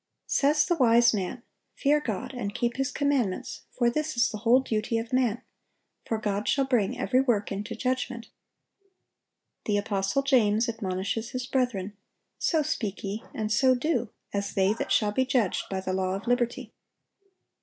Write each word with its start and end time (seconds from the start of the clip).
Says 0.25 0.65
the 0.65 0.75
wise 0.77 1.13
man: 1.13 1.43
"Fear 1.75 1.99
God, 1.99 2.33
and 2.33 2.55
keep 2.55 2.77
His 2.77 2.91
commandments: 2.91 3.65
for 3.69 3.87
this 3.87 4.17
is 4.17 4.29
the 4.29 4.39
whole 4.39 4.59
duty 4.59 4.97
of 4.97 5.13
man. 5.13 5.43
For 6.07 6.17
God 6.17 6.47
shall 6.49 6.65
bring 6.65 6.97
every 6.97 7.21
work 7.21 7.51
into 7.51 7.75
judgment."(849) 7.75 8.31
The 9.65 9.77
apostle 9.77 10.23
James 10.23 10.67
admonishes 10.67 11.29
his 11.29 11.45
brethren, 11.45 11.93
"So 12.39 12.63
speak 12.63 13.03
ye, 13.03 13.21
and 13.35 13.51
so 13.51 13.75
do, 13.75 14.09
as 14.33 14.55
they 14.55 14.73
that 14.73 14.91
shall 14.91 15.11
be 15.11 15.23
judged 15.23 15.65
by 15.69 15.79
the 15.81 15.93
law 15.93 16.15
of 16.15 16.25
liberty." 16.25 16.73